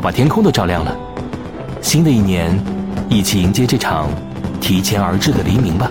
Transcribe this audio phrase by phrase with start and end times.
[0.00, 0.96] 把天空都照亮了。
[1.82, 2.58] 新的一年，
[3.08, 4.10] 一起迎接这场
[4.60, 5.90] 提前而至的黎明吧。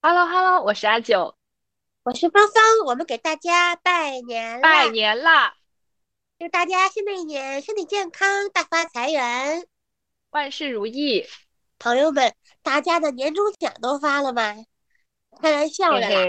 [0.00, 1.34] Hello Hello，我是阿九，
[2.02, 5.54] 我是芳芳，我们给大家拜年拜年啦！
[6.38, 9.66] 祝大家新的一年身体健康，大发财源，
[10.30, 11.24] 万事如意。
[11.78, 14.54] 朋友们，大家的年终奖都发了吗？
[15.40, 16.20] 开玩笑的啦。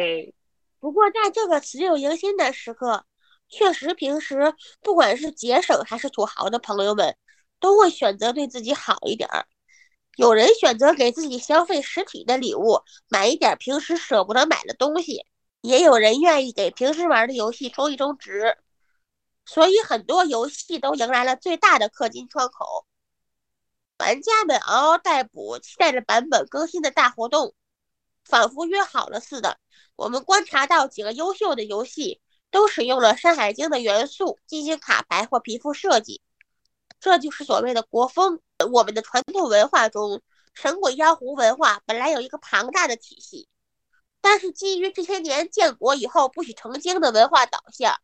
[0.80, 3.05] 不过在这个辞旧迎新的时刻，
[3.48, 7.16] 确实平时不管是节省还是土豪的朋友们，
[7.59, 9.45] 都会选择对自己好一点儿。
[10.17, 15.25] 有人选择给自己消费实体的礼物，买一点平时舍不得买的东西；
[15.61, 18.58] 也有人愿意给平时玩的游戏充一充值。
[19.45, 22.86] 所以很多游戏都迎来了最大的氪金窗口。
[24.06, 27.56] 玩家们嗷嗷待哺，期待着版本更新的大活动，
[28.23, 29.58] 仿佛约好了似的。
[29.95, 36.22] 我们观察到几个优秀的游戏都使用了《山海经》的元素进行卡牌或皮肤设计，
[37.00, 38.42] 这就是所谓的国风。
[38.72, 40.22] 我们的传统文化中，
[40.53, 43.50] 神鬼妖狐文化本来有一个庞大的体系，
[44.22, 48.00] 但是基于这些年建国以后不许成精的文化导向，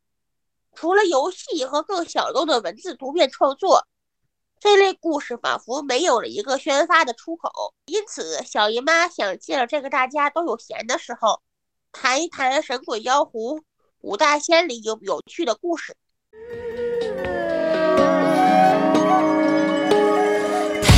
[0.73, 3.85] 除了游戏和更小众的文字图片创作。
[4.63, 11.41] 这类故事仿佛没有了一个宣发的出口，因此小姨妈想借着这个大家都有闲的时候，
[11.91, 13.61] 谈一谈神鬼妖狐、
[14.01, 15.95] 五大仙里有有趣的故事。
[20.83, 20.93] 他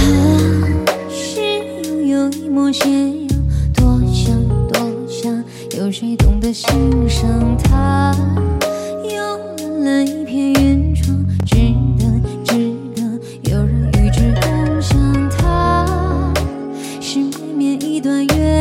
[1.09, 1.41] 是
[1.85, 3.29] 悠悠一抹斜阳，
[3.73, 5.41] 多想多想，
[5.77, 8.13] 有谁懂得欣赏他？
[9.05, 10.92] 慵懒懒一片云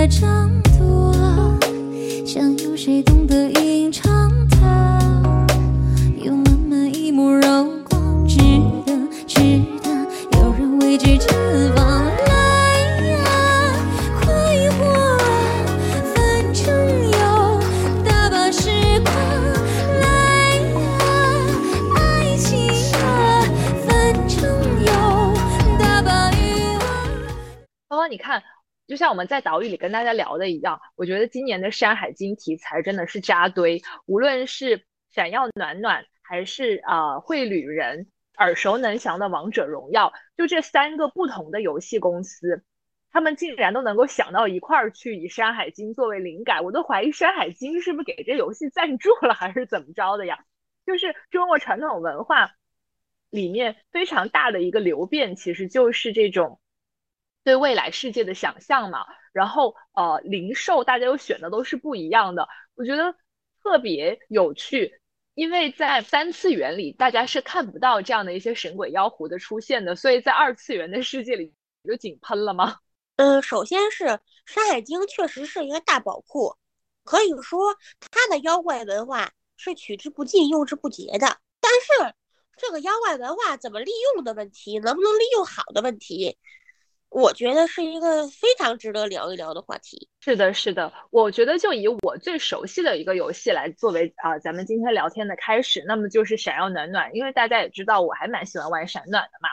[0.06, 0.51] 张
[29.26, 42.64] 在岛屿里跟大家聊的一样，我觉得今年的《山海经》题材真的是扎堆，无论是闪耀暖暖，还是啊绘旅人耳熟能详的王者荣耀，就这三个不同的游戏公司，
[43.10, 50.44] 他们竟然都能够想到一块儿去，以《山海经》作为灵感，我都怀疑《山海经》是不是给这游戏赞助了，还是怎么着的呀？
[50.86, 52.52] 就是中国传统文化
[53.30, 56.58] 里面非常大的一个流变，其实就是这种。
[57.44, 63.14] 对未来世界的想象嘛，然后呃，零售大家又选的都是不一样的，我觉得
[63.62, 65.00] 特别有趣，
[65.34, 71.52] 因为在三次元里大家是看不到这样的一些神鬼妖狐的出现的，所以在二次元的世界里
[71.84, 72.78] 就井喷了吗？
[73.16, 74.04] 嗯， 首先是
[74.46, 76.56] 《山海经》确实是一个大宝库，
[77.04, 77.76] 可以说
[78.10, 81.38] 它的妖怪文化是取之不尽、用之不竭的。
[81.60, 82.14] 但是
[82.56, 86.36] 这个妖怪文化怎么利用的问题，能不能利用好的问题？
[87.12, 90.08] 我觉得是一个非常值得聊一聊的话题。
[90.20, 99.48] 是的，是的，我觉得就以我最熟悉的一个游戏来作为啊，咱们今天聊天的开始，那么就是闪耀暖暖，因为大家也知道我还蛮喜欢玩闪暖的嘛。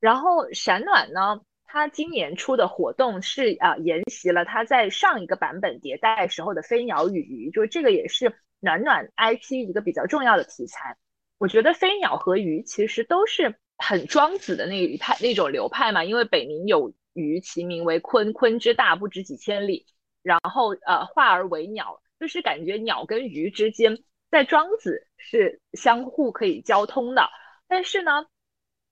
[0.00, 10.96] 然后闪暖呢，它今年出的活动是啊，沿袭了它在上一个版本迭代时候的飞鸟与鱼，就这个也是暖暖 IP 一个比较重要的题材。
[11.36, 13.54] 我觉得飞鸟和鱼其实都是。
[13.80, 19.86] 很庄子的那一派那种流派嘛，因为北冥有鱼，其名为鲲，鲲之大不知几千里。
[20.22, 23.98] 然后呃，化而为鸟，就是感觉鸟跟鱼之间
[24.30, 27.30] 在庄子是相互可以交通的。
[27.66, 28.26] 但是呢，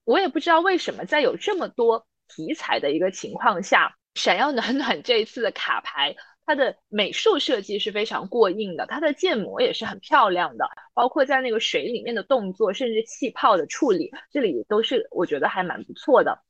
[0.05, 6.15] 我也不知道为什么在有这么多题材的一个情况下，闪耀暖暖这一次的卡牌。
[6.49, 16.41] 它的美术设计是非常过硬的，它的建模也是很漂亮的，包括在那个水里面的动作，甚至气泡的处理，这里都是我觉得还蛮不错的。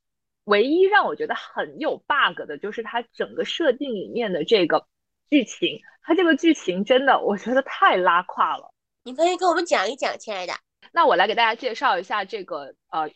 [0.45, 4.87] 唯一让我觉得很有 bug 的就是它整个设定里面的这个
[5.29, 8.73] 剧情，它这个剧情真的我觉得太拉胯了。
[9.03, 10.53] 你可以给我们讲一讲，亲爱的。
[10.93, 13.11] 那我来给大家介绍一下这个呃。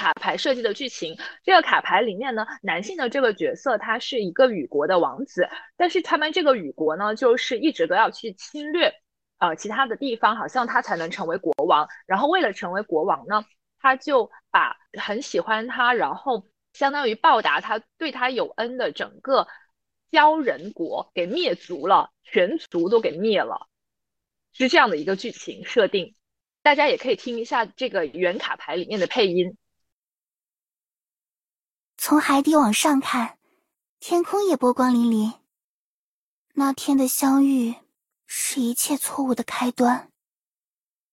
[0.00, 8.94] 卡牌设计的剧情，这个卡牌里面呢，男性的这个角色他是一个雨国的王子，但是他们这个雨国呢，就是一直都要去侵略，
[9.40, 11.86] 呃，其他的地方，好像他才能成为国王。
[12.06, 13.44] 然后为了成为国王呢，
[13.78, 19.48] 他就把很喜欢他，然后相当于报答他对他有恩的整个
[20.10, 23.68] 鲛人国给灭族了，全族都给灭了，
[24.54, 26.14] 是这样的一个剧情设定。
[26.62, 29.58] 大家也可以听一下这个原卡牌里面的配音。
[32.02, 33.38] 从海底往上看，
[33.98, 35.34] 天空也波光粼粼。
[36.54, 37.74] 那天的相遇
[38.24, 40.10] 是一切错误的开端，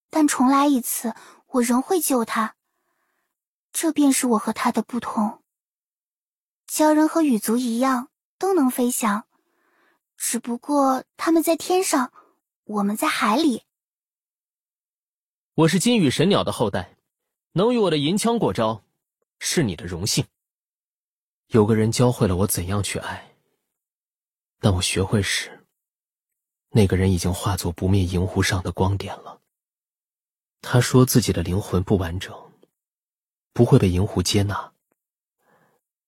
[0.10, 1.14] 但重来一次，
[1.48, 2.56] 我仍会救他。
[3.74, 5.44] 这便是我和他的不同。
[6.70, 8.08] 鲛人和羽族一样
[8.38, 9.28] 都能飞翔，
[10.16, 12.14] 只不过他们在天上，
[12.64, 13.66] 我们在海里。
[15.54, 16.96] 我是金羽神鸟的后代，
[17.52, 18.86] 能与我的银枪过招，
[19.38, 20.26] 是你的荣幸。
[21.48, 23.36] 有个人教会了我怎样去爱，
[24.60, 25.66] 但我学会时，
[26.72, 29.42] 那个人已经化作不灭银湖上的光点了。
[30.62, 32.36] 他说自己的灵魂不完整，
[33.54, 34.74] 不会被银湖接纳。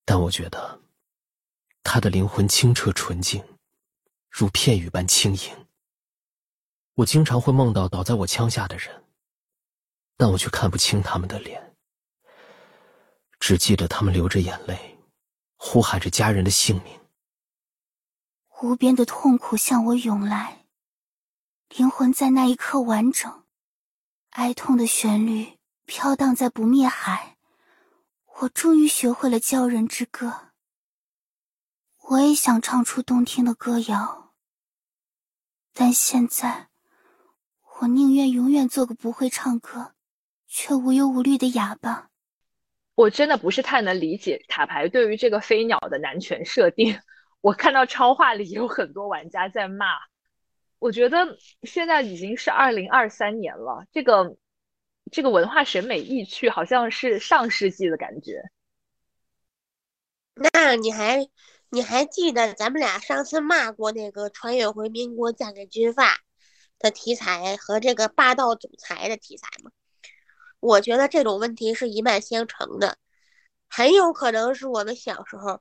[0.04, 0.82] 但我觉得，
[1.82, 3.42] 他的灵魂清澈纯净，
[4.28, 5.66] 如片羽般轻盈。
[6.96, 9.04] 我经常会梦到倒在我枪下的人，
[10.18, 11.74] 但我却看不清他们的脸，
[13.38, 14.89] 只记得他们流着眼泪。
[15.62, 16.98] 呼喊着家人的姓名，
[18.62, 20.64] 无边的痛苦向我涌来，
[21.68, 23.44] 灵魂在那一刻完整，
[24.30, 27.36] 哀痛的旋律飘荡在不灭海。
[28.38, 30.52] 我终于学会了鲛人之歌。
[32.08, 34.32] 我也想唱出动听的歌谣，
[35.74, 36.70] 但现在，
[37.80, 39.94] 我宁愿永远做个不会唱歌，
[40.48, 42.09] 却无忧无虑的哑巴。
[43.00, 47.00] 我真的不是太能理解卡牌对于这个飞鸟的男权设定。
[47.40, 49.86] 我看到超话里有很多玩家在骂。
[50.78, 54.36] 我觉得现在已经是二零二三年了，这个
[55.10, 58.42] 这个文化审美意趣好像是上世纪的感觉。
[60.34, 61.26] 那你还
[61.70, 66.18] 你还记得咱们俩上次骂过那个穿越回民国嫁给军阀
[66.78, 69.70] 的题材和这个霸道总裁的题材吗？
[70.60, 72.96] 我觉得这种问题是一脉相承的，
[73.68, 75.60] 很有可能是我们小时候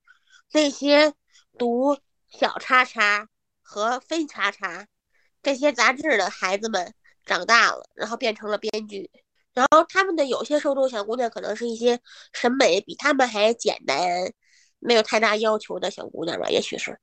[0.51, 1.13] 那些
[1.57, 1.97] 读
[2.29, 3.27] 小叉叉
[3.61, 4.87] 和飞叉叉
[5.41, 6.93] 这些杂志的孩子们
[7.25, 9.09] 长大了，然后变成了编剧，
[9.53, 11.99] 然后他们的有些受众小姑娘可能是一些
[12.33, 14.33] 审美比他们还简单、
[14.79, 16.99] 没有太大要求的小姑娘吧，也许是。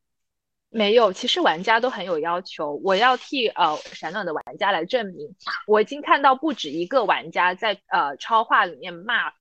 [0.76, 2.74] 没有，其实玩家都很有要求。
[2.84, 5.34] 我要替呃闪暖的玩家来证明，
[5.66, 9.32] 我已经看到不止一个玩家在呃超话里面骂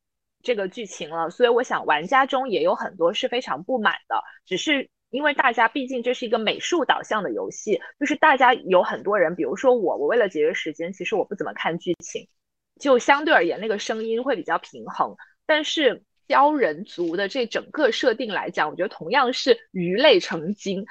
[0.41, 4.23] 这个剧情了，所以我想玩家中也有很多是非常不满的。
[4.45, 12.29] 只是因为大家毕竟这是一个美术导向的游戏，就是大家有很多人，比如说我，我为了节约时间，其实我不怎么看剧情，
[12.79, 15.13] 就相对而言那个声音会比较平衡。
[15.45, 20.85] 但是鲛人族的这整个设定来讲，我觉得同样是鱼类成精。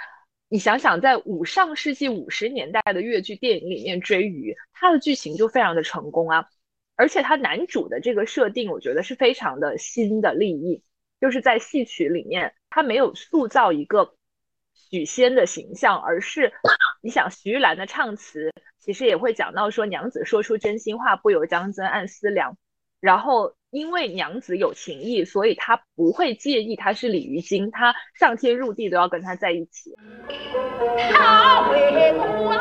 [0.54, 6.48] 你想想，在五上世纪五十年代的越剧电影里面追鱼，它的剧情就非常的成功啊，
[6.94, 10.84] 而且他男主的这个设定，我觉得是非常的新的立意，
[11.20, 14.14] 就是在戏曲里面，他没有塑造一个
[14.72, 16.52] 许仙的形象，而是
[17.02, 22.56] 你想徐玉兰的唱词，其实也会讲到说娘子说出真心话，不由张真暗思量，
[23.00, 23.56] 然后。
[23.74, 29.90] 因为娘子有情义，所以他不会介意他是鲤鱼精，他上天入地都要跟他在一起。
[31.10, 32.54] 他为我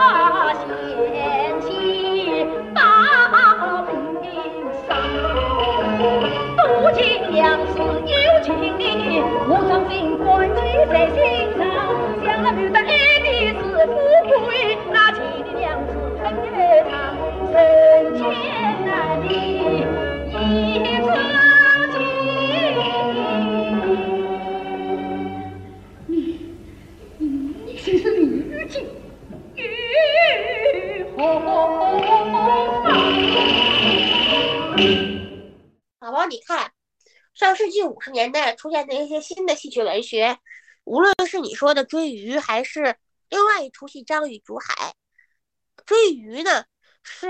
[1.14, 3.94] 献计报平
[4.88, 4.90] 生，
[6.58, 10.58] 如今娘子有情意，我将心关记
[10.90, 11.22] 在心
[11.60, 11.62] 上，
[12.26, 12.90] 想遇到一
[13.22, 13.94] 定是富
[14.48, 15.90] 贵，那亲的娘子
[16.24, 16.58] 肯给
[16.90, 16.92] 他
[17.54, 17.54] 人
[18.18, 18.20] 间
[18.84, 18.90] 难
[19.30, 19.32] 离。
[36.04, 36.74] 宝宝，你看，
[37.34, 40.38] 上世纪五十年代出现的一些新的戏曲文学，
[40.84, 42.98] 无论是你说的《追鱼》，还是
[43.30, 44.74] 另外一出戏《张雨竹海》，
[45.86, 46.66] 《追鱼》呢
[47.04, 47.30] 是。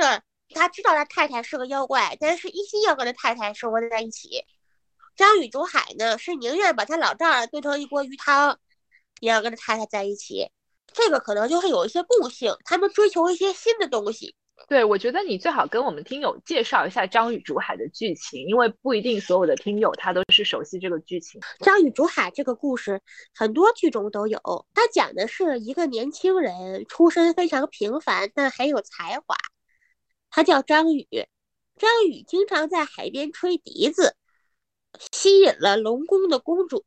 [0.55, 4.43] 他知道他太太是个妖怪，但是一心要跟他太太生活在一起。
[5.15, 8.59] 张雨竹海呢，是宁愿把他老丈人炖成一锅鱼汤，
[9.19, 10.49] 也要跟他太太在一起。
[10.91, 14.35] 这个可能就是有一些共性，他们追求一些新的东西。
[14.69, 21.41] 对，我觉得你最好跟我们听友介绍一下张宇竹海的剧情，因为不一定所有的听友他都是熟悉这个剧情。
[21.59, 23.01] 张宇竹海这个故事
[23.35, 24.39] 很多剧中都有，
[24.73, 29.35] 他讲的是一个年轻人出身非常平凡，但很有才华。
[30.29, 31.07] 他叫张宇，
[31.77, 34.15] 张宇经常在海边吹笛子，
[35.11, 36.83] 吸引了龙宫的公主。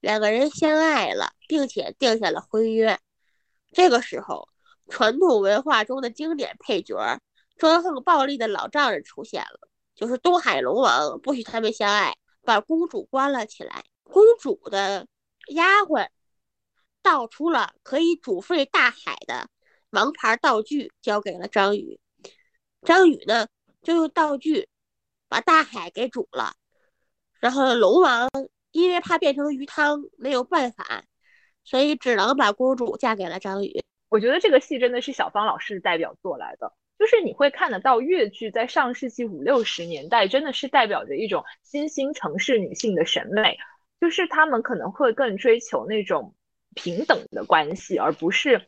[0.00, 2.98] 两个人相爱了，并且定下了婚约。
[3.78, 4.48] 这个时候，
[4.88, 7.20] 传统文化中的经典配角、
[7.56, 13.84] 专横暴力的老丈人出现了，就是东海龙王不许他们相爱，把公主关了起来。
[14.02, 15.06] 公主的
[15.50, 16.08] 丫鬟
[17.02, 19.48] 道出了可以煮沸大海的
[19.90, 22.00] 王牌道具，交给了张宇。
[22.82, 23.46] 张宇呢，
[23.80, 24.68] 就用道具
[25.28, 26.54] 把大海给煮了，
[27.38, 28.28] 然后龙王。
[28.72, 31.04] 因为怕变成鱼汤，没有办法，
[31.68, 33.82] 所以只能把公主嫁给了张宇。
[34.08, 43.58] 我觉得这个戏真的是小芳老师代表作来的，就是你会看得到越剧在上世纪五六十年代真的是代表着一种新兴城市女性的审美，
[44.00, 46.34] 就是她们可能会更追求那种
[46.74, 48.66] 平等的关系，而不是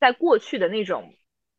[0.00, 1.12] 在过去的那种。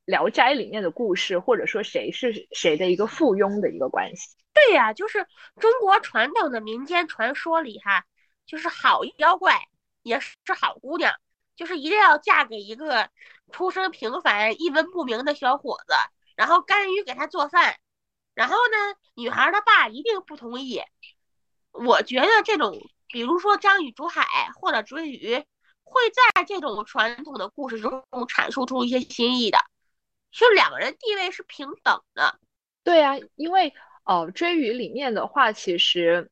[0.11, 4.35] 《聊斋》里面的故事，或者说谁是谁的一个附庸的一个关系？
[4.55, 5.27] 对呀，就是
[5.59, 8.05] 中国传统的民间传说里哈，
[8.47, 9.53] 就是好妖怪
[10.01, 11.13] 也是好姑娘，
[11.55, 13.09] 就是一定要嫁给一个
[13.51, 15.93] 出身平凡、一文不名的小伙子，
[16.35, 17.79] 然后甘于给他做饭。
[18.33, 20.81] 然后呢，女孩的爸一定不同意。
[21.71, 22.77] 我觉得这种，
[23.07, 25.35] 比如说张宇、竹海或者追鱼，
[25.83, 26.01] 会
[26.35, 29.59] 在这种传统的故事中阐述出一些新意的。
[30.31, 32.39] 就两个人地位是平等的，
[32.83, 36.29] 对呀，因为哦，追鱼里面的话，其实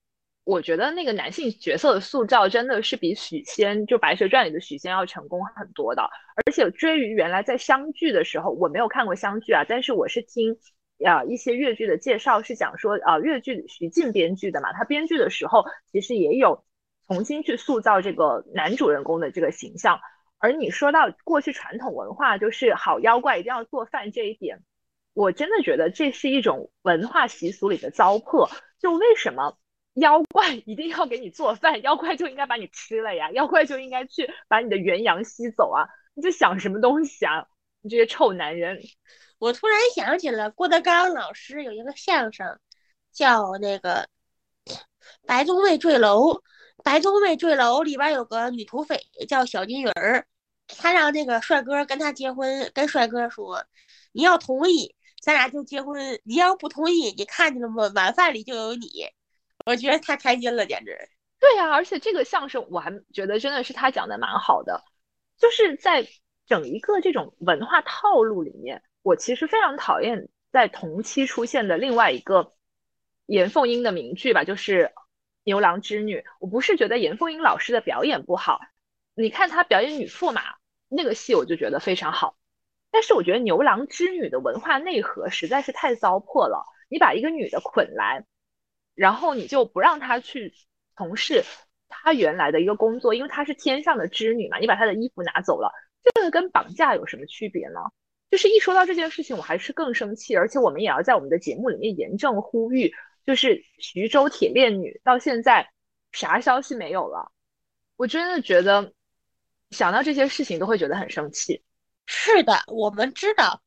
[0.48, 6.10] 我觉得那个男性角色的塑造真的是比许仙就《白蛇传》里的许仙要成功很多的。
[6.38, 10.58] 而且追鱼原来在湘剧的时候，我没有看过湘剧啊，但是我是听
[11.06, 16.64] 啊一些粤剧的介绍，是讲说啊粤剧徐静编剧的嘛，他编剧的时候其实也有
[17.10, 20.00] 重新去塑造这个男主人公的这个形象。
[20.38, 24.62] 而你说到过去传统文化，就是好妖怪一定要做饭这一点，
[25.14, 28.50] 我真的觉得这是一种文化习俗里的糟粕。
[28.80, 29.58] 就为什么
[29.98, 31.82] 妖怪一定要给你做饭？
[31.84, 33.32] 妖怪就应该把你吃了呀！
[33.32, 35.88] 妖怪就应该去把你的元阳吸走啊！
[36.14, 37.48] 你在想什么东西啊？
[37.82, 38.80] 你这些臭男人！
[39.40, 42.60] 我突然想起了郭德纲老师有一个相声，
[43.12, 44.08] 叫那个
[45.26, 46.34] 《白宗卫坠楼》。
[46.84, 50.28] 白宗卫坠楼里边有个女土匪叫小金鱼儿，
[50.68, 53.66] 他让那个帅哥跟他结婚，跟帅哥说
[54.14, 57.92] ：“你要同意，咱俩就结婚；你要不同意，你看见了吗？
[57.96, 58.88] 晚饭里就有你。”
[59.68, 60.98] 我觉得太开心了，简直。
[61.40, 64.84] 对呀，而且这个相声我还觉得真的是他讲的蛮好的，
[65.38, 66.08] 就是在
[66.46, 72.54] 整一个这种文化套路里面，我其实非常讨厌在同期出现的另外一个
[73.26, 74.94] 严凤英的名句吧，就是。
[75.44, 78.60] 牛郎织女，我不是觉得严凤英老师的表演不好，
[79.16, 80.42] 你看她表演女驸马
[80.90, 82.36] 那个戏，我就觉得非常好。
[82.92, 86.66] 但是我觉得牛郎织女的文化内核实在是太糟粕了。
[86.90, 88.26] 你把一个女的捆来，
[88.98, 90.54] 然后你就不让她去
[90.98, 91.46] 从事
[91.88, 95.72] 她原来的一个工作，因为她是天上的织女嘛，你把她的衣服拿走了，
[96.04, 97.80] 这个跟绑架有什么区别呢？
[98.32, 102.92] 就是一说到这件事情，我还是更生气，而且我们也要在我们的节目里面严正呼吁。
[103.26, 105.70] 就是徐州铁链女到现在
[106.14, 107.32] 啥消息没有了，
[107.98, 108.94] 我真的觉得
[109.72, 111.62] 想到这些事情都会觉得很生气。
[112.06, 113.62] 是的，我们知道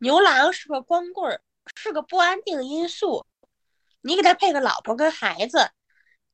[0.00, 1.40] 牛郎是个光棍儿，
[1.76, 3.26] 是个不安定因素。
[4.06, 5.68] 你给他配个老婆跟孩子，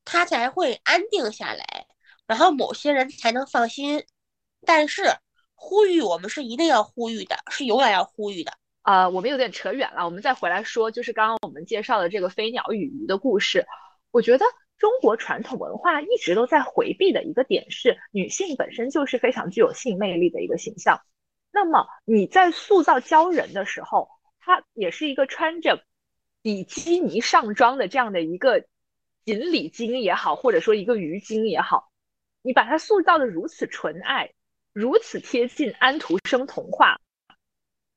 [0.05, 1.87] 他才会安定下来，
[2.27, 4.05] 然后某些人才能放心。
[4.63, 5.03] 但是
[5.55, 8.53] 呼吁我们是一定要呼吁的，是永远要呼吁的。
[8.83, 13.65] 啊，我们有点扯远了，我们再回来说，就是刚刚我们介绍的这个飞鸟与鱼的故事。
[14.11, 14.45] 我觉得
[14.77, 21.01] 中国传统文化一直都在回避的一个点是，女性本身就是非常具有性魅力的一个形象。
[21.51, 25.83] 那么你在塑造鲛人的时候，她也是一个穿着
[26.43, 28.63] 比基尼上妆的这样的一个
[29.25, 31.91] 锦鲤精也好，或者说一个鱼精也好，
[32.43, 34.33] 你把它塑造的如此纯爱，
[34.73, 36.99] 如此贴近安徒生童话，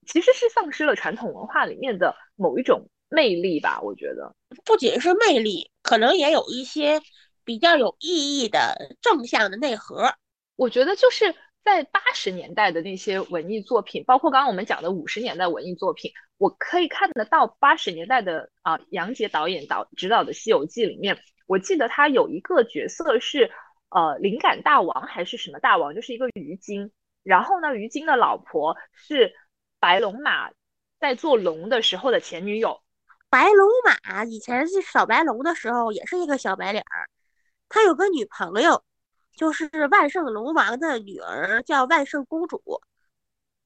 [0.06, 3.80] 其实是丧失了传统文化里面的某一种魅力吧？
[3.82, 4.34] 我觉得
[4.64, 7.02] 不仅是魅力，可能也有一些
[7.44, 10.14] 比较有意义的正向的内核。
[10.54, 11.34] 我觉得就是
[11.66, 23.50] 在八十年代的那些文艺作品，包括刚刚我们讲的五十年代文艺作品，我可以看得到八十年代的啊杨洁导演导指导的《西游记》里面，我记得他有一个角色是
[23.88, 26.92] 呃灵感大王还是什么大王，就是一个鱼精。
[27.25, 29.35] 然后呢，鱼精的老婆是
[29.80, 30.52] 白龙马
[31.00, 32.80] 在做龙的时候的前女友。
[33.28, 37.11] 白龙马以前是小白龙的时候也是一个小白脸儿，
[37.68, 38.85] 他有个女朋友。
[39.36, 42.80] 就是万圣龙王的女儿叫万圣公主，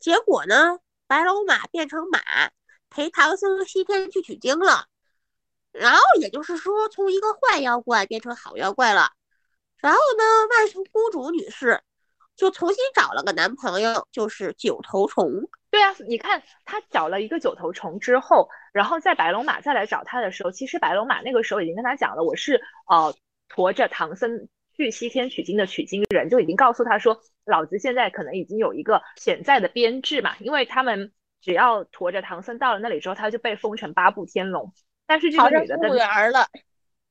[0.00, 2.20] 结果呢，白龙马变成马
[2.90, 4.86] 陪唐僧西天去取经了，
[5.70, 9.12] 然后也就是说从一个坏妖怪变成好妖怪了，
[9.76, 11.80] 然后呢，万圣公主女士
[12.34, 15.48] 就重新找了个男朋友，就是九头虫。
[15.70, 23.14] 对啊，你看她找了一个九头虫之后，然后在白龙马再来找她的时候，其实白龙马那个时候已经跟她讲了，我是呃
[23.48, 24.48] 驮着唐僧。
[24.80, 34.72] 去西天取经的取经人就已经告诉他说，老子现在可能已经有一个潜在的编制嘛，因为他们只要驮着唐僧到了那里之后，他就被封成八部天龙。
[35.06, 36.46] 但是这个女的的儿了，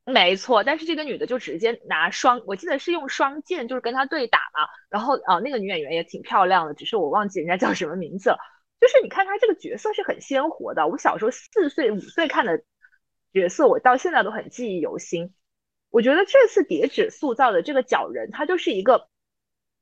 [0.05, 0.63] 没错。
[0.63, 4.67] 但是这个女的就直接拿双，我记得是用双剑，就是跟他对打嘛。
[4.89, 8.37] 然后啊，那个女演员也挺漂亮的，只是我忘记人家叫什么名字了。
[8.81, 12.63] 就是你看她这个角色是很鲜活的，我小时候四岁五岁看的
[13.33, 15.33] 角色，我到现在都很记忆犹新。
[15.91, 19.09] 我觉得这次叠纸塑造的这个角人，他就是一个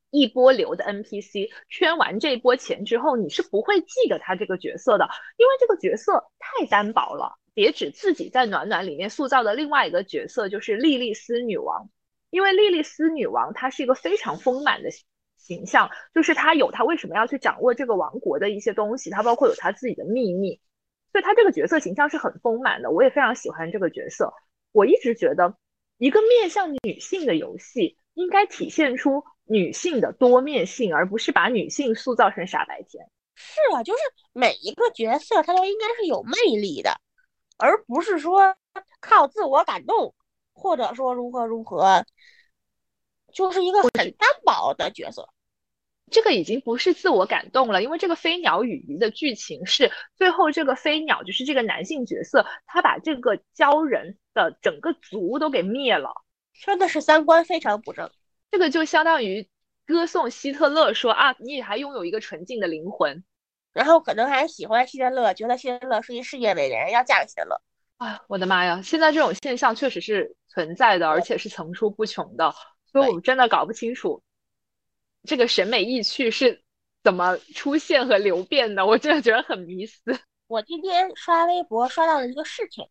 [0.10, 7.38] 一波流的 NPC，圈完这一波钱之后，你是不会记得他这个角色的，因为这个角色太单薄了。
[7.54, 11.90] 叠纸自己在暖暖里面塑造的另外一个角色就是莉莉丝女王，
[12.30, 14.90] 因为莉莉丝女王她是一个非常丰满的
[15.36, 20.62] 形象，就是她有她为什么要去掌握这个王国的一些东西，她包括有她自己的秘密，
[21.12, 22.92] 所以她这个角色形象是很丰满的。
[22.92, 24.34] 我也非常喜欢这个角色，
[24.72, 25.58] 我一直觉得。
[25.98, 33.10] 一个面向女性的游戏，应该体现出女性的多面性，而不是把女性塑造成傻白甜。
[33.36, 34.00] 是啊，就是
[34.34, 37.00] 每一个角色，她都应该是有魅力的，
[37.58, 38.56] 而不是说
[39.00, 40.14] 靠自我感动，
[40.54, 42.06] 或者说如何如何，
[43.32, 45.30] 就是一个很单薄的角色。
[46.10, 56.12] 这个已经不是自我感动了，因为这个飞鸟与鱼的剧情是最后这个飞鸟就是这个男性角色，他把这个鲛人的整个族都给灭了，
[56.64, 58.10] 真的是三观非常不正。
[58.52, 59.50] 这个就相当于
[59.86, 63.26] 歌颂希特勒说啊，你还拥有一个纯净的灵魂，
[63.74, 67.62] 然后可能还喜欢希特勒，觉得希特勒是一世界伟人，要嫁给希特勒。
[67.98, 68.82] 哎，我的妈呀！
[68.82, 72.54] 现在这种现象确实是存在的，而且是层出不穷的，
[72.92, 74.22] 所以我们真的搞不清楚。
[75.28, 76.64] 这个审美意趣是
[77.04, 78.86] 怎么出现和流变的？
[78.86, 80.02] 我真的觉得很迷思。
[80.48, 82.90] 我今天刷微博刷到了一个事情，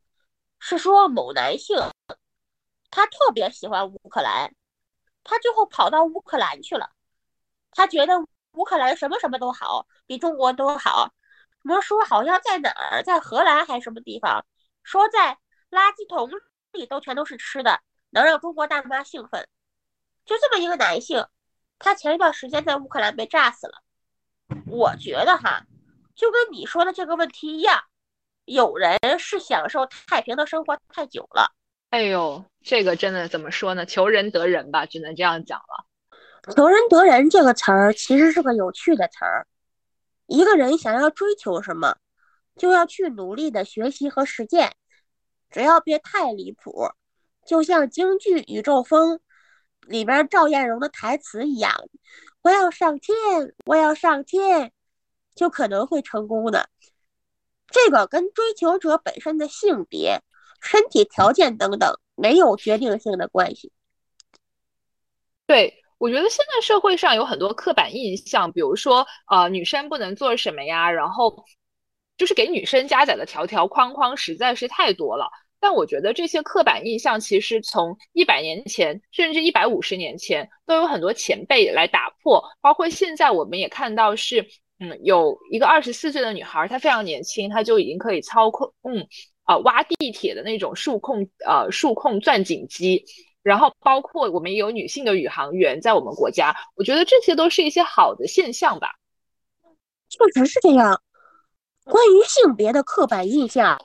[0.59, 1.75] 是说某男性
[2.91, 4.55] 他特别喜欢乌克兰，
[5.25, 6.91] 他最后跑到乌克兰去了。
[7.71, 8.15] 他觉得
[8.53, 11.15] 乌克兰什么什么都好，比中国都好。
[11.63, 14.45] 什么说好像在哪儿，在荷兰还是什么地方？
[14.83, 15.39] 说在
[15.71, 16.31] 垃圾桶
[16.73, 19.49] 里都全都是吃的，能让中国大妈兴奋。
[20.27, 21.27] 就这么一个男性。
[21.79, 23.75] 他前一段时间在乌克兰被炸死了，
[24.67, 25.67] 我觉得哈，
[26.15, 27.83] 就跟你说的这个问题一样，
[28.45, 31.53] 有人是享受太平的生活太久了。
[31.91, 33.85] 哎呦，这个真的怎么说呢？
[33.87, 35.87] 求人得人吧，只能这样讲了。
[36.55, 39.47] 求人得人这个词儿其实是个有趣的词儿。
[40.27, 41.97] 一个人想要追求什么，
[42.57, 44.75] 就要去努力的学习和实践，
[45.51, 46.89] 只要别太离谱，
[47.45, 49.17] 就像京剧《宇宙风》。
[49.87, 51.73] 里边赵艳荣的台词一样，
[52.43, 53.15] 我要上天，
[53.65, 54.73] 我要上天，
[55.35, 56.69] 就可能会成功的。
[57.69, 60.21] 这个跟追求者本身的性别、
[60.61, 63.73] 身体条件等等没有决定性的关系。
[65.47, 71.45] 对，我觉得现在社会上有很多刻板印象，比如说，呃，女生不能做什么呀，然后
[72.17, 75.29] 就是给女生加载的条条框框实在是太多了。
[75.67, 84.47] 但我觉得这些刻板印象其实从一百年前甚至一百五十年前都有很多前辈来打破，包括现在我们也看到是，
[84.79, 89.09] 嗯，有一个二十四岁的女孩，她非常年轻，她就已经可以操控，嗯，
[89.43, 93.05] 啊，挖地铁的那种数控，呃，数控钻井机，
[93.43, 98.93] 然后包括我们也有女性的宇航员在我们国家，我觉得这些都是一些好的现象吧。
[100.09, 101.03] 确实是这样，
[101.83, 103.77] 关于性别的刻板印象。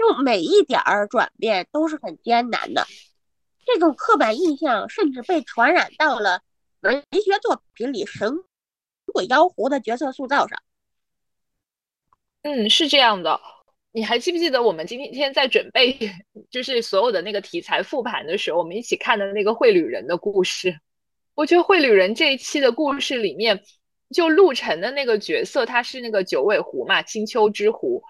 [0.00, 2.86] 就每一点儿转变都是很艰难的。
[3.66, 6.40] 这种刻板印象甚至被传染到了
[6.80, 8.32] 文学作品里神
[9.12, 10.62] 鬼妖狐的角色塑造上。
[12.40, 13.38] 嗯，是这样的。
[13.92, 15.98] 你还记不记得我们今天在准备
[16.48, 20.80] 就是所有的那个题材复盘的时候，我们一起看的那个绘旅人的故事？
[21.34, 23.62] 我觉得绘旅人这一期的故事里面，
[24.14, 28.02] 就陆晨的那个角色，他是那个九尾狐嘛，青丘之狐，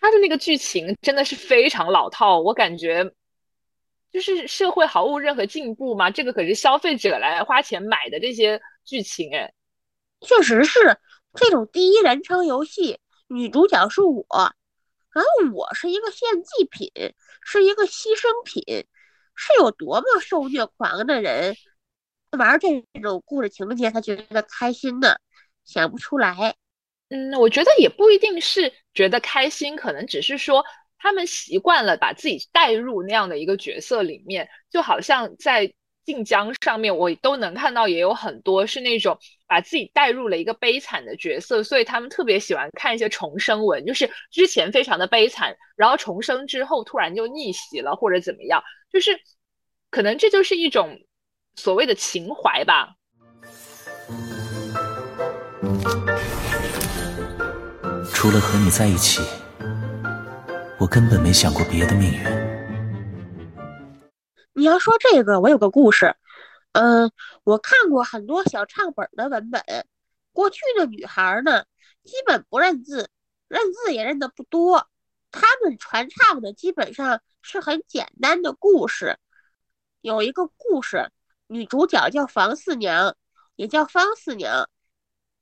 [0.00, 3.12] 他的那个剧情真的是非常老套，我感觉
[4.12, 6.10] 就是社会毫无任何进步嘛。
[6.10, 9.52] 这个可是消费者来花钱买的这些剧情，哎，
[10.20, 10.98] 确实是
[11.34, 14.24] 这种第一人称游戏，女主角是我。
[15.10, 16.92] 然后我是一个献祭品，
[17.42, 18.62] 是一个牺牲品，
[19.34, 21.56] 是有多么受虐狂的人
[22.38, 25.16] 玩这种故事情节，他觉得开心呢？
[25.64, 26.54] 想不出来。
[27.10, 30.64] 嗯，我觉得也不一定是觉得开心，可能只是说
[30.98, 35.72] 他们习惯了把自己带入那样的一个角色里面，就好像在。
[36.04, 49.20] 晋江上面我都能看到，也有很多是那种把自己带入了一个悲惨的角色，所以他们特别喜欢看一些重生文，就是之前非常的悲惨，然后重生之后突然就逆袭了或者怎么样，就是
[49.90, 50.98] 可能这就是一种
[51.56, 52.94] 所谓的情怀吧。
[58.20, 59.22] 除了和你在一起，
[60.76, 62.20] 我根本没想过别的命运。
[64.54, 66.16] 你要说这个，我有个故事。
[66.72, 67.12] 嗯，
[67.44, 69.62] 我看过很多小唱本的文本。
[70.32, 71.62] 过去的女孩呢，
[72.02, 73.08] 基本不认字，
[73.46, 74.88] 认字也认得不多。
[75.30, 79.16] 她们传唱的基本上是很简单的故事。
[80.00, 81.12] 有一个故事，
[81.46, 83.14] 女主角叫房四娘，
[83.54, 84.68] 也叫方四娘。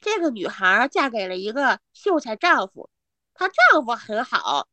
[0.07, 2.89] 这个女孩嫁给了一个秀才丈夫，
[3.35, 4.69] 她丈夫很好，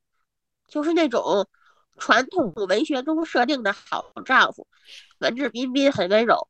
[0.67, 1.49] 就是那种。
[1.95, 4.67] 传统文学中设定的好丈夫，
[5.19, 6.49] 文质彬彬，很温柔。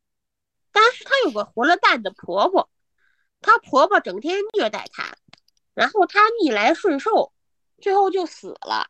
[0.71, 2.69] 但是她有个活了蛋的婆婆，
[3.41, 5.17] 她婆婆整天虐待她，
[5.73, 7.33] 然后她逆来顺受，
[7.81, 8.87] 最后就死了。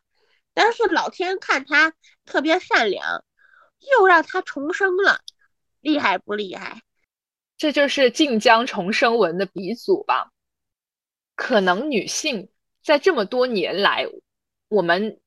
[0.54, 3.26] 但是老天看她特别善良，
[3.80, 5.22] 又让她重生了，
[5.82, 6.84] 厉害不厉害？
[7.64, 10.34] 这就是晋江重生文的鼻祖吧？
[11.34, 12.50] 可能女性
[12.84, 14.06] 在这么多年来，
[14.68, 15.18] 我们。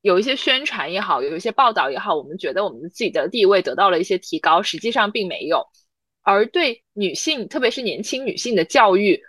[0.00, 5.68] 有一些宣传也好，有一些报道也好，我们觉得我们自己的地位得到了一些提高，实际上并没有。
[6.22, 9.22] 而对女性，特别是年轻女性的教育，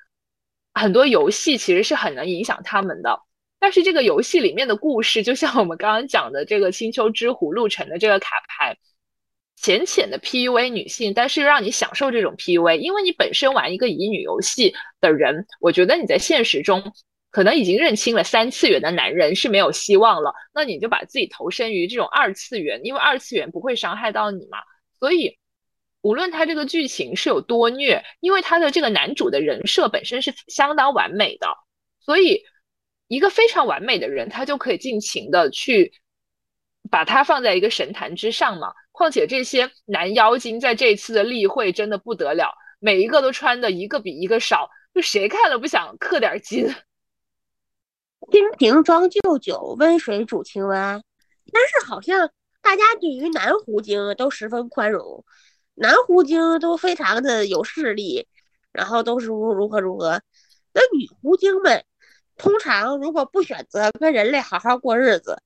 [0.73, 3.21] 很多游戏其实是很能影响他们的。
[3.59, 8.75] 但是这个游戏里面的故事，就像我们刚刚讲的这个青丘之狐陆程的这个卡牌，
[9.55, 16.93] 浅浅的 PUA 女性，但是又让你享受这种 PUA，因为你本身玩一个乙女游戏的人，我觉得你在现实中。
[17.31, 24.59] 可能已经认清了三次元的男人是没有希望了，那你就把自己投身于这种二次元，因为二次元不会伤害到你嘛。
[25.01, 25.37] 所以，
[25.99, 31.49] 无论他这个剧情是有多虐，因为他的这个男主的人设本身是相当完美的，
[31.99, 32.41] 所以
[33.09, 35.91] 一个非常完美的人，他就可以尽情的去
[36.89, 38.73] 把他放在一个神坛之上嘛。
[38.91, 46.67] 况且这些男妖精在这次的例会真的不得了，每一个都穿的一个比一个少，就谁看了不想氪点金？
[48.31, 51.01] 金瓶装旧酒，温水煮青蛙。
[51.51, 55.23] 但是好像大家对于男狐精都十分宽容，
[55.75, 58.27] 男狐精都非常的有势力，
[58.71, 60.21] 然后都是如如何如何。
[60.73, 61.83] 那女狐精们
[62.37, 65.41] 通常如果不选择跟人类好好过日子，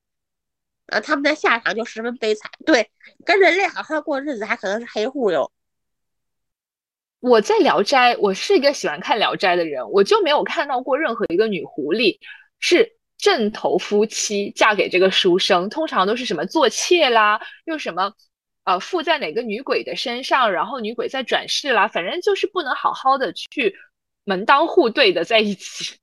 [0.90, 2.50] 啊，他们的下场就十分悲惨。
[2.66, 2.90] 对，
[3.24, 5.50] 跟人类好好过日子还可能是黑户哟。
[7.20, 12.18] 我在《聊斋》，我是一个喜欢看《聊斋》的人，我就没有看到过任何一个女狐狸。
[12.62, 18.14] 是正头夫妻嫁给这个书生，通常都是什么做妾啦，又什么，
[18.64, 23.76] 呃，附在哪个女鬼的身上，然后女鬼再转世啦，反正就是不能好好的去
[24.24, 25.98] 门当户对的在一起。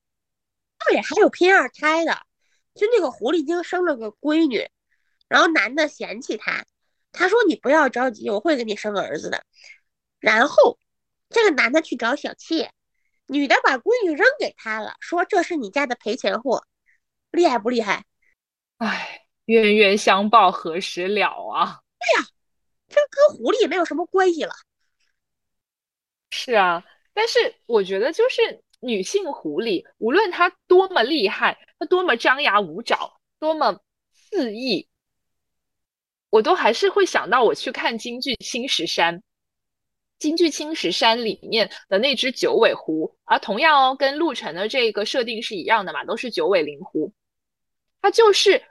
[0.87, 2.21] 对，还有拼二胎的，
[2.73, 4.67] 就那个狐狸精生了个闺女，
[5.27, 6.65] 然后男的嫌弃她，
[7.11, 9.43] 他说你不要着急，我会给你生儿子的。
[10.19, 10.77] 然后
[11.29, 12.71] 这个男的去找小妾。
[13.29, 16.63] 女的把闺女扔给他了，说这是你家的赔钱货，
[17.29, 18.05] 厉害不厉害？
[18.77, 21.81] 哎，冤冤相报何时了啊？
[21.99, 22.29] 对呀，
[22.87, 24.53] 这跟狐狸也没有什么关系了。
[26.29, 33.81] 是啊，但是我觉得就是女性狐狸，无论她多么厉害，她多么张牙舞爪，多么
[34.13, 34.87] 肆意，
[36.37, 39.17] 我都还是会想到我去看京剧《青石山》。
[40.19, 47.11] 京剧《青石山》里面的那只九尾狐，而同样哦，跟陆晨的这个设定是一样的嘛，都是九尾灵狐。
[48.03, 48.61] 它就是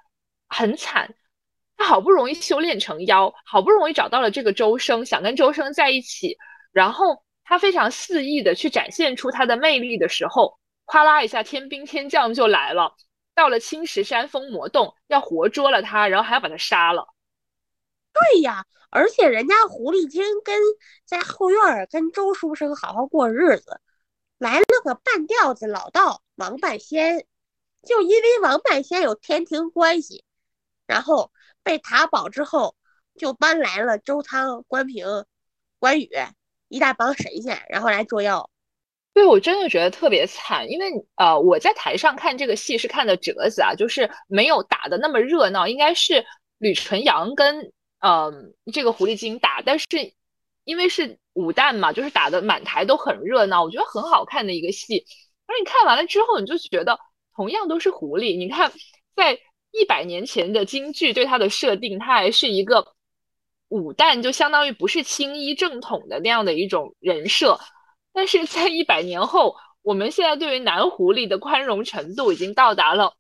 [0.47, 1.13] 很惨。
[1.77, 6.39] 他好不容易修炼成妖，好不容易找到了这个周生，想跟周生在一起，
[6.71, 12.95] 然后他非常肆意的去展现出他的魅力的时候，哗啦一下，天兵天将就来了，
[13.35, 17.09] 到了青石山封魔洞，要活捉了他，然后还要把他杀了。
[18.33, 20.61] 对呀，而且人家狐狸精跟
[21.05, 23.81] 在后院跟周书生好好过日子，
[24.39, 27.27] 来了个半吊子老道王半仙，
[27.83, 30.25] 就因为王半仙有天庭关系，
[30.87, 31.31] 然后。
[31.63, 32.77] 被塔保之后，
[33.19, 35.05] 就搬来了周汤、关平、
[35.81, 36.09] 关羽
[36.69, 38.49] 一大帮神仙，然后来捉妖。
[39.13, 45.67] 对我真的觉得特别惨，因为呃，我在台上看这个戏是看的折子啊，就是没有打的那么热闹。
[45.67, 46.25] 应该是
[46.59, 49.87] 吕纯阳跟嗯这个狐狸精打，但是
[50.65, 55.05] 因为是武旦嘛，就是打的满台都很热闹，我觉得很好看的一个戏。
[55.47, 56.99] 而你看完了之后，你就觉得
[57.35, 58.73] 同样都是狐狸，你看
[59.15, 59.39] 在。
[59.73, 62.95] 一百年前的京剧对他的设定，他还是一个
[63.69, 67.61] 武旦，就相当于不是青衣正统的那样的一种人设。
[68.15, 73.17] 但是在一百年后，我们现在对于男狐狸的宽容程度已经到达了，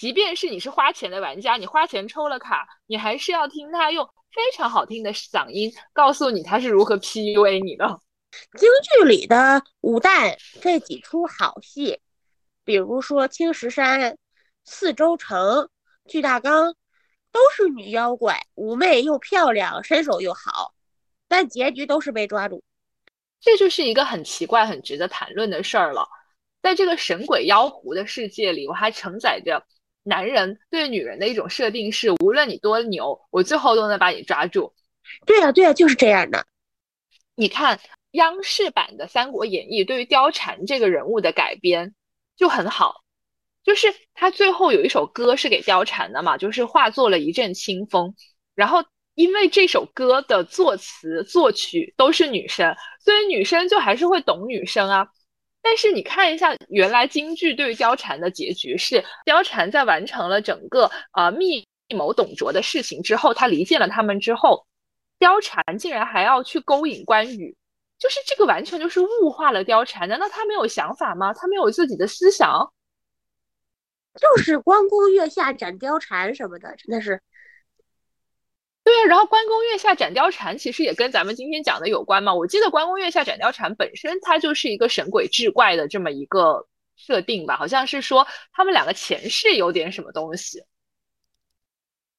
[0.00, 8.00] 即便是你是花钱的玩家，你花钱抽了卡，你还是要听他用非常好听的嗓音告诉你他是如何 PUA 你的。
[8.56, 12.00] 京剧里的武旦这几出好戏，
[12.64, 14.16] 比如说青石山。
[14.64, 15.68] 四周城、
[16.06, 16.74] 巨大纲
[17.30, 20.72] 都是女妖怪，妩媚又漂亮，身手又好，
[21.28, 22.64] 但结局都是被抓住。
[23.38, 26.08] 这就是一个很奇怪、很值得谈论的事儿了。
[26.62, 29.66] 在这个神鬼妖狐的世界里，我还承载着
[30.02, 34.72] 男人对女人的一种设定：是无论你多牛，我最后都能把你抓住。
[35.26, 36.46] 对呀，对呀，就是这样的。
[37.34, 37.80] 你看
[38.12, 41.94] 央视版的《三国演义》对于貂蝉这个人物的改编
[42.36, 43.02] 就很好。
[43.62, 48.14] 就是他最后有一首歌是给貂蝉的嘛，就是化作了一阵清风。
[48.54, 48.82] 然后
[49.14, 55.08] 因为这首歌的作词作曲都是女生，所以女生就还是会懂女生啊。
[55.62, 64.66] 但是你看一下，原来京剧对于貂蝉的结局是，貂蝉在完成了整个呃密谋董卓的事情之后，他离间了他们之后，
[65.18, 67.54] 貂蝉竟然还要去勾引关羽，
[67.98, 70.08] 就是这个完全就是物化了貂蝉。
[70.08, 71.34] 难道他没有想法吗？
[71.34, 72.72] 他没有自己的思想？
[74.20, 77.20] 就是关公月下斩貂蝉什么的，真的是。
[79.10, 82.32] 然后关公月下斩貂蝉其实也跟咱们今天讲的有关嘛。
[82.32, 90.62] 我记得关公月下斩貂蝉本身它就是一个神鬼志怪的这么一个设定吧，好像是说他们两个前世有点什么东西。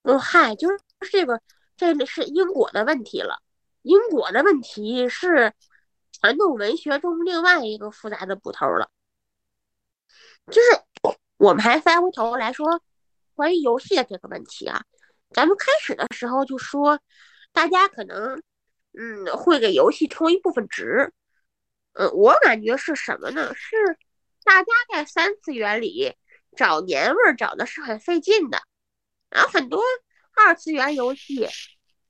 [0.04, 0.78] 嗯，嗨，就是
[1.10, 1.40] 这个，
[1.78, 3.42] 这是因果的问题了。
[3.84, 5.54] 因果的问题是
[6.12, 8.90] 传统文学中另外一个复杂的捕头了，
[10.48, 11.16] 就是。
[11.38, 12.84] 我们还翻回头来说，
[13.34, 14.84] 关于游戏的这个问题啊，
[15.34, 17.00] 咱们开始的时候就说，
[17.52, 18.42] 大家可能，
[18.98, 21.14] 嗯，会给游戏充一部分值，
[21.94, 23.54] 嗯，我感觉是什么呢？
[23.56, 23.76] 是
[24.44, 26.16] 大家在三次元里
[26.58, 28.62] 找年味儿找的是很费劲的，
[29.30, 29.82] 然后很多
[30.36, 31.48] 二次元游戏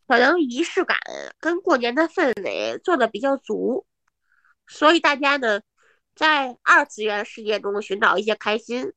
[0.08, 0.98] 可能仪式感
[1.40, 3.86] 跟过年的氛围做的比较足，
[4.68, 5.62] 所以大家呢，
[6.16, 8.94] 在二次元世界中寻找一些开心。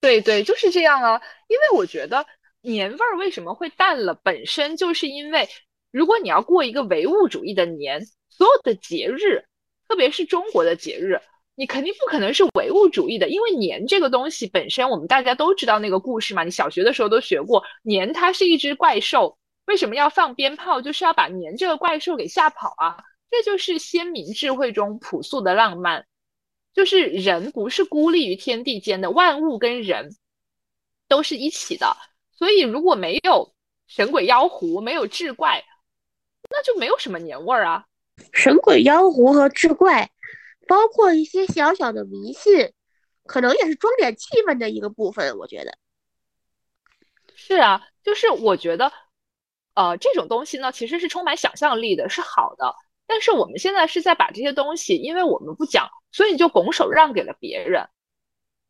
[0.00, 1.20] 对对，就是这样啊。
[1.48, 2.26] 因为我觉得
[2.62, 5.48] 年味儿为什么会淡了，本身就是因为，
[5.90, 9.44] 如果你要过一个唯物主义的年，所有的节日，
[9.88, 11.20] 特别是中国的节日，
[11.54, 13.28] 你肯定不可能是唯物主义的。
[13.28, 22.96] 因为年这个东西本身，我们大家都知道那个故事嘛，你小学的时候都学过，年它是一只怪兽，为什么要放鞭炮，就是要把年这个怪兽给吓跑啊。
[23.30, 26.06] 这就是先民智慧中朴素的浪漫。
[26.72, 30.14] 就是人不是孤立于天地间的，万物跟人
[31.08, 31.96] 都是一起的。
[32.40, 33.52] 所以如果没有
[33.86, 35.62] 神鬼妖狐，没有志怪，
[36.48, 37.84] 那就没有什么年味儿啊。
[38.32, 40.10] 神鬼妖狐和志怪，
[40.66, 42.72] 包括一些小小的迷信，
[43.26, 45.36] 可能也是装点气氛的一个部分。
[45.36, 45.76] 我觉得
[47.34, 48.90] 是啊，就是我觉得，
[49.74, 52.74] 呃，这种东西呢，其实是充满想象力的，是好的。
[53.06, 55.90] 但是我们现在是在把这些东西，因为我们不讲。
[56.10, 57.86] 所以你就拱手让给了别人。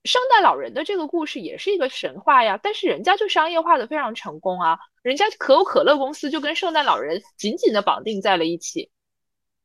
[0.04, 8.90] 圣诞老人的这个故事也是一个神话呀，但是人家就商业化的非常成功啊，人家可口可乐公司就跟圣诞老人紧紧的绑定在了一起。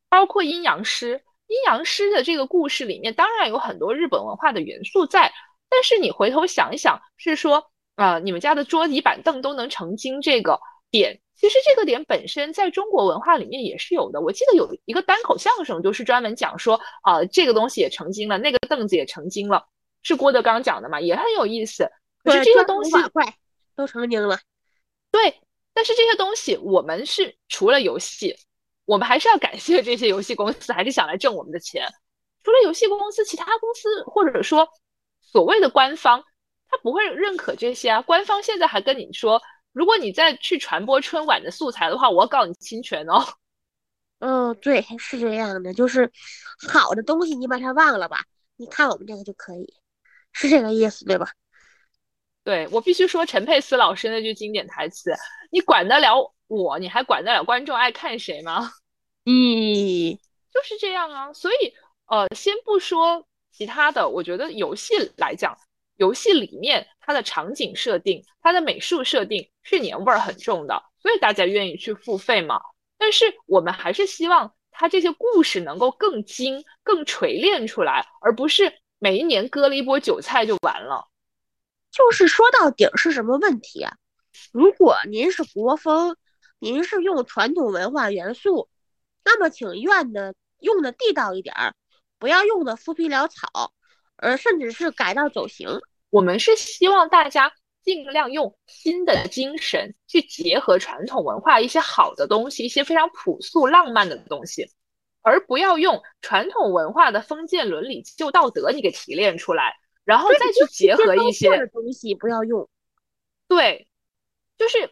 [0.09, 5.31] 包括阴阳师，阴阳师的这个故事里面当然有很多日本文化的元素在，
[5.69, 10.59] 但是你回头想一想，是说啊，你们家的桌椅板凳都能成精这个
[10.91, 11.21] 点。
[11.37, 14.21] 其实这个点本身在中国文化里面也是有的。
[14.21, 19.65] 我记得有一个单口相声，就是专门讲说啊，这个东西也成精了，那个凳子也成精了，
[20.05, 21.89] 是郭德纲讲的嘛，也很有意思。
[22.23, 22.91] 可是这个东西，
[23.75, 24.39] 都成精了。
[25.11, 25.41] 对，
[25.73, 28.35] 但是这些东西我们是除了游戏，
[28.85, 31.87] 我们还是要感谢这些游戏公司，还是想来挣我们的钱。
[32.43, 34.69] 除了游戏公司，其他公司或者说
[35.21, 36.23] 所谓的官方，
[36.69, 38.01] 他不会认可这些啊。
[38.03, 39.41] 官方现在还跟你说，
[39.71, 43.25] 如果你再去传播春晚的素材的话，我要告你侵权哦。
[44.19, 46.11] 嗯，对，是这样的，就是
[46.69, 48.23] 好的东西你把它忘了吧，
[48.55, 49.73] 你看我们这个就可以，
[50.35, 51.27] 是这个意思对吧？
[52.43, 55.11] 对我必须说陈佩斯老师那句经典台词
[55.49, 58.71] ：“你管得了我，你还管得了观众爱看谁吗？”
[59.25, 59.33] 嗯，
[60.53, 61.33] 就是这样啊。
[61.33, 61.73] 所以，
[62.07, 65.57] 呃，先不说其他的，我觉得游戏来讲，
[65.95, 72.59] 游戏里面它的场景设定、它的美术设定是年味儿很重的，所以大家愿意去付费嘛。
[72.97, 81.07] 但是我们还是希望它这些故事能够更精、更锤炼出来，而不是每一年割了一波韭菜就完了。
[81.91, 83.95] 就是说到底是什么问题啊？
[84.51, 86.17] 如果您是国风，
[86.59, 88.69] 您是用传统文化元素，
[89.23, 91.73] 那么请愿的用的地道一点儿，
[92.19, 93.73] 不要用的浮皮潦草，
[94.17, 95.69] 而甚至是改道走形。
[96.09, 97.53] 我们是希望大家。
[97.85, 104.71] 尽量用新的精神去结合传统文化一些好的东西，一些非常朴素浪漫的东西，
[105.25, 112.69] 而不要用传统文化的封建伦理旧道德你给提炼出来，然后再去结合一些东西不要用。
[113.47, 113.87] 对，
[114.55, 114.91] 就是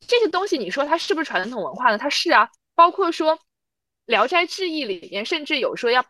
[0.00, 1.96] 这些东西，你说它是不是传统文化呢？
[1.96, 3.36] 它是啊，包括说
[4.04, 6.04] 《聊斋志异》里面，甚至有说要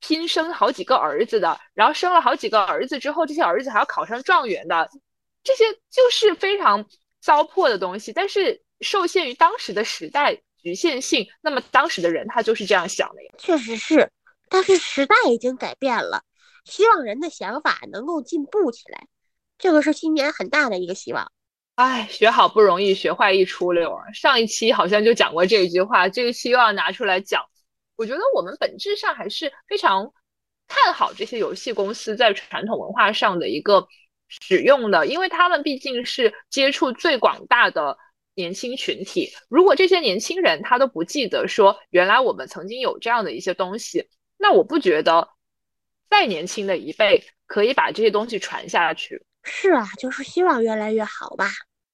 [0.00, 4.90] 拼生好几个儿子的，然后生了好几个儿子之后，这些儿子还要考上状元的。
[5.44, 6.84] 这些就是非常
[7.20, 13.30] 糟粕的东西，但是受限于当时的时代局限性，那么当时的人他就是这样想的呀。
[13.38, 14.10] 确实是，
[14.48, 16.24] 但是时代已经改变了，
[16.64, 19.06] 希望人的想法能够进步起来，
[19.58, 21.30] 这个是新年很大的一个希望。
[21.76, 24.12] 哎，学好不容易，学坏一出溜儿。
[24.12, 27.44] 上一期好像就讲过这一句话，这一期又要拿出来讲。
[27.94, 30.12] 我觉得我们本质上还是非常
[30.66, 33.86] 看好这些游戏公司在传统文化上的一个。
[34.28, 37.96] 使用的，因为他们毕竟是接触最广大的
[38.36, 39.32] 年轻群体。
[39.48, 45.30] 如果这些年轻人他都不记得说原来我们曾经有这样的一些东西，那我不觉得
[46.08, 49.24] 再年轻的一辈可以把这些东西传下去。
[49.42, 51.50] 是啊，就是希望越来越好吧。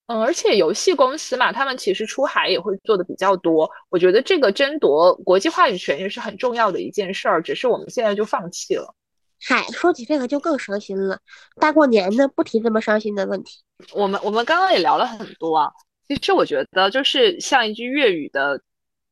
[0.06, 3.70] 嗯，而且游戏公司嘛，他们其实出海也会做的比较多。
[3.88, 8.94] 我觉得这个争夺国际话语权也是很重要的一件事儿，只是我们现在就放弃了。
[9.40, 11.20] 嗨，说起这个就更伤心了。
[11.60, 13.60] 大过年的不提这么伤心的问题。
[13.92, 15.72] 我们我们刚刚也聊了很多啊。
[16.08, 18.60] 其实我觉得就是像一句粤语的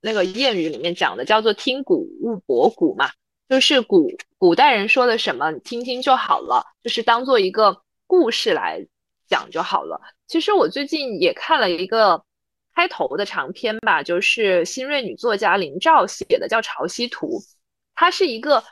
[0.01, 3.11] 那个谚语里面讲的，叫做“听古勿博古”嘛，
[3.49, 8.87] 就是古古代人说的什么，你听听就好了，就是当做一个故事来
[9.29, 10.01] 讲就好了。
[10.27, 12.25] 其实我最近也看了一个
[12.75, 17.39] 开头的长篇吧，就是新锐女作家林兆写的，叫《潮汐图》，
[17.95, 18.63] 它是一个。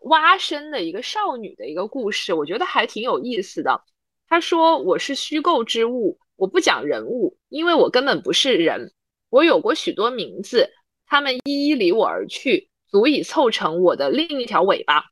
[0.00, 3.82] 蛙身的一个少女的一个故事，我觉得还挺有意思的。
[4.28, 8.92] 她说：“我是虚构之物，我不讲人物，因为我根本不是人。
[9.30, 10.68] 我有过许多名字，
[11.06, 15.04] 他们一一离我而去，足以凑成我的另一条尾巴。”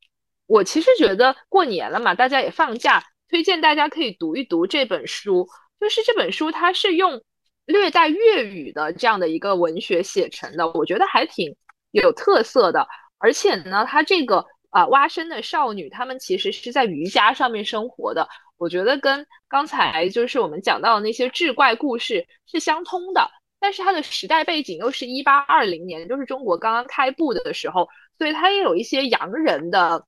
[0.46, 5.48] 我其实觉得过年了嘛，大家也放假，推荐大家可以读一读这本书。
[5.78, 7.22] 就是这本书，它是用
[7.64, 11.54] 略带粤语的这样的一个文学写成的，我觉得还挺
[11.92, 12.88] 有特色的。
[13.18, 14.44] 而且呢，它这个。
[14.72, 18.26] 啊，蛙身的少女，她们其实是在瑜伽上面生活的。
[18.62, 30.06] 我觉得跟刚才就是我们讲到的那些志怪故事是相通的，但是它的时代背景又是一八二零年，就是中国刚刚开埠的时候，所以它也有一些洋人的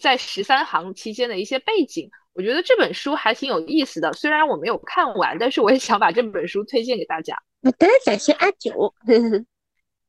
[0.00, 2.08] 在十三行期间的一些背景。
[2.32, 7.34] 我觉得这本书还挺有意思的，虽然我没有看完，但是我也想把这本书推荐给大家。
[7.64, 8.94] 好的，感谢阿九。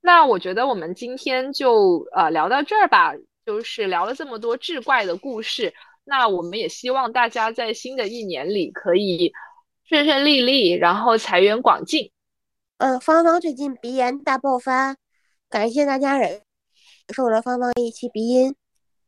[0.01, 3.15] 那我觉得我们今天就呃聊到这儿吧。
[3.47, 5.73] 就是聊了这么多志怪的故事，
[6.07, 9.33] 那我们也希望大家在新的一年里可以
[9.83, 12.11] 顺顺利利，然后财源广进。
[12.77, 14.95] 嗯，芳芳最近鼻炎大爆发，
[15.49, 16.41] 感谢大家忍
[17.13, 18.55] 受了芳芳一期鼻音，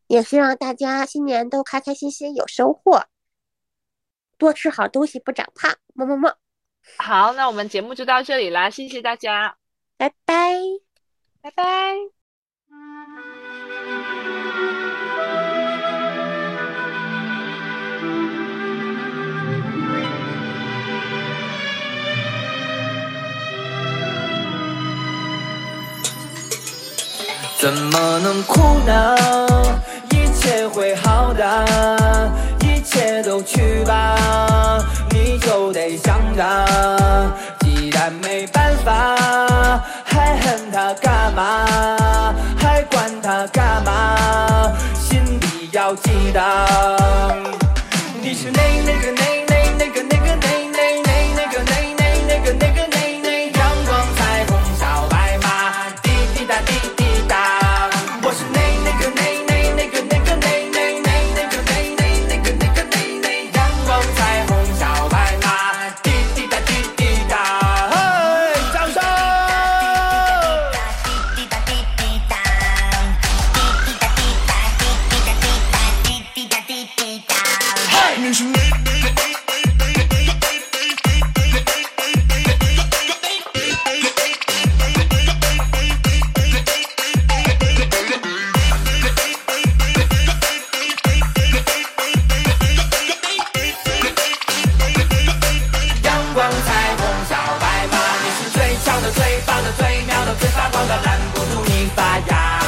[0.07, 3.05] 也希望大家新年都开开心心有收获，
[4.37, 6.35] 多吃好东西不长胖，么么么。
[6.97, 9.57] 好，那我们节目就到这里啦，谢谢大家，
[9.97, 10.55] 拜拜，
[11.41, 12.18] 拜拜。
[27.59, 29.17] 怎么能哭呢？
[30.11, 31.65] 一切会好的，
[32.61, 34.15] 一切都去吧，
[35.11, 36.41] 你就得想着，
[37.59, 39.17] 既然没办法，
[40.05, 41.65] 还恨他干嘛？
[42.57, 44.71] 还管他干嘛？
[44.95, 47.37] 心里要记得，
[48.21, 49.48] 你是那那个那。
[100.79, 102.61] 挡都拦不住你发芽，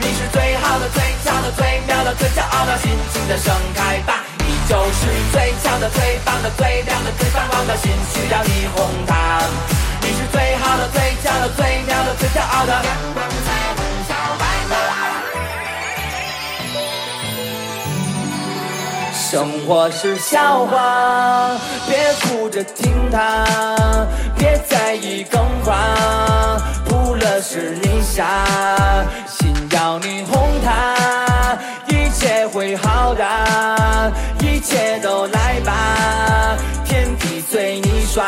[0.00, 4.22] 你是最好的、最俏的、最妙的、最骄傲的，尽情的盛开吧！
[4.38, 9.40] 你就是最强的、最棒的、最亮的、最发光的，心需要你哄它。
[10.02, 14.76] 你是最好的、最俏的、最妙的、最骄傲的，阳光下的小白马。
[19.30, 23.44] 生活是笑话，别哭着听它，
[24.38, 25.76] 别在意更换。
[27.08, 28.22] 哭了是你傻，
[29.26, 31.56] 心要你哄它，
[31.88, 33.24] 一切会好的，
[34.40, 38.26] 一切都来吧，天地随你耍，